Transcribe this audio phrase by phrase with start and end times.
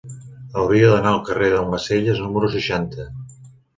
[0.61, 3.07] Hauria d'anar al carrer d'Almacelles número seixanta.